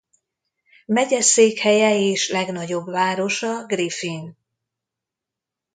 [0.85, 4.37] Megyeszékhelye és legnagyobb városa Griffin.